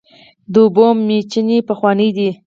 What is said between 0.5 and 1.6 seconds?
د اوبو میچنې